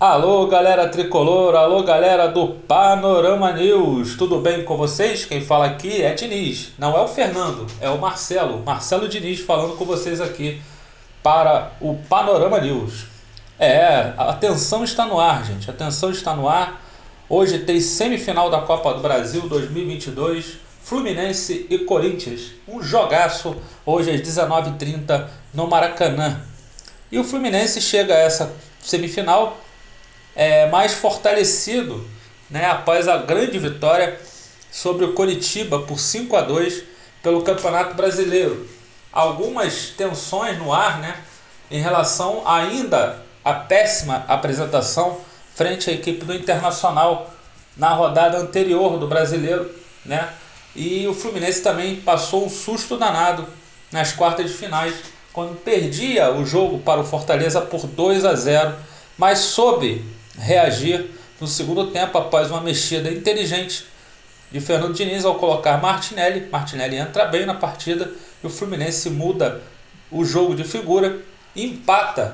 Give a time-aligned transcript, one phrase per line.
[0.00, 5.24] Alô, galera tricolor, alô, galera do Panorama News, tudo bem com vocês?
[5.24, 9.76] Quem fala aqui é Diniz, não é o Fernando, é o Marcelo, Marcelo Diniz falando
[9.76, 10.62] com vocês aqui
[11.20, 13.06] para o Panorama News.
[13.58, 16.80] É, atenção está no ar, gente, atenção está no ar.
[17.28, 24.20] Hoje tem semifinal da Copa do Brasil 2022, Fluminense e Corinthians, um jogaço hoje às
[24.20, 26.40] 19h30 no Maracanã.
[27.10, 29.58] E o Fluminense chega a essa semifinal
[30.38, 32.08] é, mais fortalecido
[32.48, 34.20] né, após a grande vitória
[34.70, 36.84] sobre o Coritiba por 5 a 2
[37.20, 38.68] pelo Campeonato Brasileiro.
[39.12, 41.16] Algumas tensões no ar né,
[41.68, 45.20] em relação ainda à péssima apresentação
[45.56, 47.34] frente à equipe do Internacional
[47.76, 49.68] na rodada anterior do Brasileiro.
[50.04, 50.28] Né?
[50.76, 53.44] E o Fluminense também passou um susto danado
[53.90, 54.94] nas quartas de finais,
[55.32, 58.76] quando perdia o jogo para o Fortaleza por 2 a 0,
[59.16, 60.04] mas soube
[60.38, 61.10] reagir
[61.40, 63.86] no segundo tempo após uma mexida inteligente
[64.50, 66.48] de Fernando Diniz ao colocar Martinelli.
[66.50, 68.10] Martinelli entra bem na partida
[68.42, 69.60] e o Fluminense muda
[70.10, 71.20] o jogo de figura
[71.54, 72.32] empata,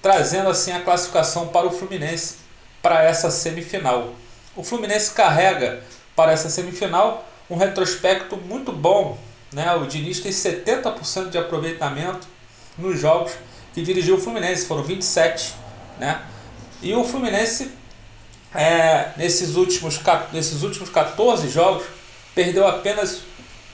[0.00, 2.36] trazendo assim a classificação para o Fluminense
[2.80, 4.14] para essa semifinal.
[4.56, 5.82] O Fluminense carrega
[6.16, 9.16] para essa semifinal um retrospecto muito bom.
[9.52, 9.72] Né?
[9.76, 12.26] O Diniz tem 70% de aproveitamento
[12.76, 13.32] nos jogos
[13.72, 15.54] que dirigiu o Fluminense, foram 27.
[15.98, 16.20] Né?
[16.82, 17.70] E o Fluminense,
[18.52, 20.00] é, nesses, últimos,
[20.32, 21.84] nesses últimos 14 jogos,
[22.34, 23.20] perdeu apenas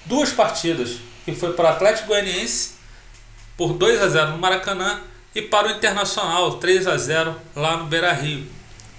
[0.04, 2.72] duas partidas, que foi para o Atlético Goianiense
[3.56, 5.00] por 2 a 0 no Maracanã
[5.34, 8.46] e para o Internacional 3 a 0 lá no Beira-Rio.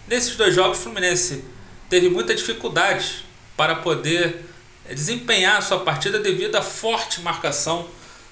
[0.08, 1.44] Nesses dois jogos, o Fluminense
[1.88, 3.24] teve muita dificuldade
[3.56, 4.44] para poder
[4.88, 7.88] desempenhar sua partida devido à forte marcação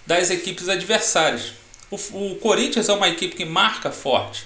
[0.08, 1.54] das equipes adversárias.
[1.92, 4.46] O, o Corinthians é uma equipe que marca forte,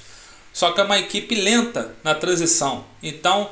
[0.53, 2.83] só que é uma equipe lenta na transição.
[3.01, 3.49] Então,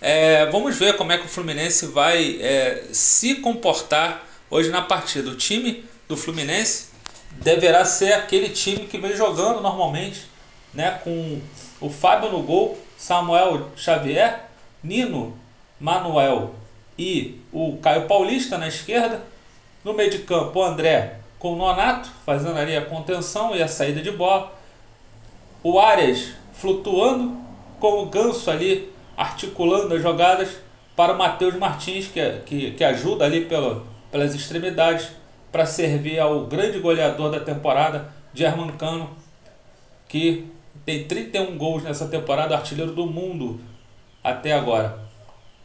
[0.00, 5.30] é, vamos ver como é que o Fluminense vai é, se comportar hoje na partida.
[5.30, 6.88] O time do Fluminense
[7.30, 10.26] deverá ser aquele time que vem jogando normalmente,
[10.74, 11.40] né, com
[11.80, 14.44] o Fábio no gol, Samuel Xavier,
[14.82, 15.38] Nino,
[15.80, 16.54] Manuel
[16.98, 19.22] e o Caio Paulista na esquerda.
[19.84, 23.66] No meio de campo, o André com o Nonato, fazendo ali a contenção e a
[23.66, 24.52] saída de bola.
[25.60, 26.28] O Arias
[26.62, 27.36] flutuando
[27.80, 30.48] com o Ganso ali articulando as jogadas
[30.94, 35.08] para o Matheus Martins, que, que, que ajuda ali pela, pelas extremidades
[35.50, 39.10] para servir ao grande goleador da temporada, German Cano,
[40.08, 40.46] que
[40.86, 43.60] tem 31 gols nessa temporada, artilheiro do mundo
[44.22, 45.00] até agora.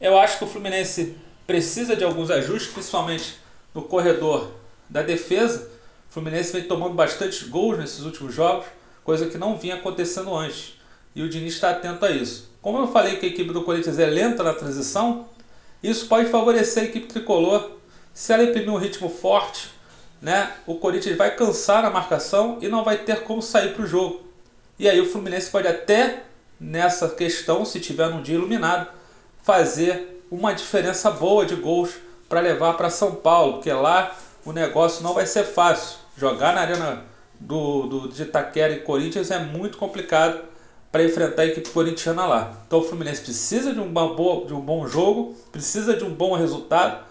[0.01, 1.15] Eu acho que o Fluminense
[1.45, 3.35] precisa de alguns ajustes, principalmente
[3.71, 4.51] no corredor
[4.89, 5.69] da defesa.
[6.09, 8.65] O Fluminense vem tomando bastante gols nesses últimos jogos,
[9.03, 10.76] coisa que não vinha acontecendo antes
[11.17, 12.47] e o Diniz está atento a isso.
[12.61, 15.25] Como eu falei que a equipe do Corinthians é lenta na transição,
[15.81, 17.71] isso pode favorecer a equipe tricolor.
[18.13, 19.71] Se ela imprimir um ritmo forte,
[20.21, 23.87] né, o Corinthians vai cansar a marcação e não vai ter como sair para o
[23.87, 24.27] jogo.
[24.77, 26.21] E aí o Fluminense pode até,
[26.59, 28.87] nessa questão, se tiver num dia iluminado,
[29.41, 31.95] fazer uma diferença boa de gols
[32.29, 35.97] para levar para São Paulo, porque lá o negócio não vai ser fácil.
[36.15, 37.03] Jogar na arena
[37.39, 40.56] do, do, de Itaquera e Corinthians é muito complicado
[40.91, 42.53] para enfrentar a equipe corintiana lá.
[42.65, 46.35] Então o Fluminense precisa de, uma boa, de um bom jogo, precisa de um bom
[46.35, 47.05] resultado,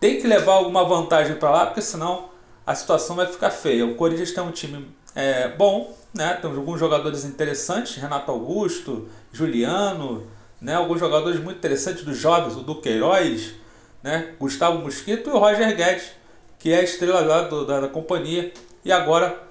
[0.00, 2.30] tem que levar alguma vantagem para lá, porque senão
[2.66, 3.86] a situação vai ficar feia.
[3.86, 6.34] O Corinthians tem um time é, bom, né?
[6.34, 10.26] tem alguns jogadores interessantes, Renato Augusto, Juliano,
[10.60, 10.74] né?
[10.74, 13.54] alguns jogadores muito interessantes dos jovens, o Duqueiroz,
[14.02, 14.34] né?
[14.38, 16.10] Gustavo Mosquito e o Roger Guedes,
[16.58, 18.52] que é a estrela lá do, da, da companhia.
[18.84, 19.42] E agora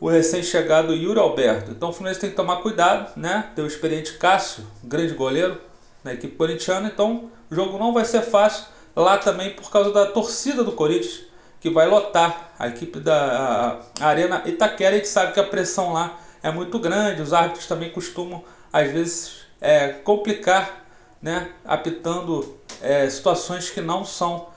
[0.00, 1.70] o recém-chegado Yuri Alberto.
[1.70, 3.50] Então o Fluminense tem que tomar cuidado, né?
[3.54, 5.60] Tem o experiente Cássio, grande goleiro
[6.04, 6.88] na equipe corintiana.
[6.88, 11.24] Então o jogo não vai ser fácil lá também por causa da torcida do Corinthians,
[11.60, 14.94] que vai lotar a equipe da a Arena Itaquera.
[14.94, 18.90] A gente sabe que a pressão lá é muito grande, os árbitros também costumam, às
[18.90, 20.84] vezes, é, complicar,
[21.20, 21.50] né?
[21.64, 24.48] apitando é, situações que não são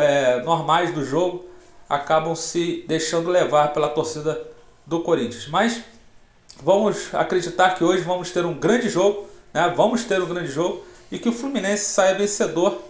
[0.00, 1.46] é, normais do jogo,
[1.88, 4.51] acabam se deixando levar pela torcida
[4.86, 5.48] do Corinthians.
[5.48, 5.82] Mas
[6.62, 9.72] vamos acreditar que hoje vamos ter um grande jogo, né?
[9.76, 12.80] Vamos ter um grande jogo e que o Fluminense saia vencedor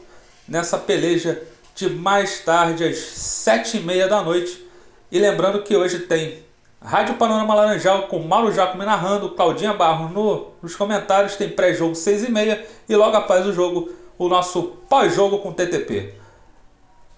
[0.47, 1.43] nessa peleja
[1.75, 4.67] de mais tarde às sete e meia da noite.
[5.11, 6.43] E lembrando que hoje tem
[6.81, 12.25] Rádio Panorama Laranjal com Mauro Jacome narrando, Claudinha Barros no, nos comentários, tem pré-jogo seis
[12.25, 16.15] e meia e logo após o jogo o nosso pós-jogo com TTP.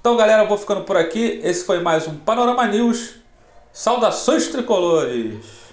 [0.00, 1.40] Então galera, eu vou ficando por aqui.
[1.42, 3.23] Esse foi mais um Panorama News
[3.74, 5.63] Saudações tricolores!